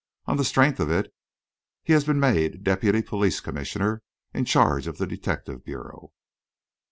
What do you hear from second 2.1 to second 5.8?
made deputy police commissioner, in charge of the detective